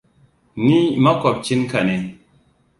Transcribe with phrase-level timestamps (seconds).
[0.65, 1.97] Ni makwabcin ka ne.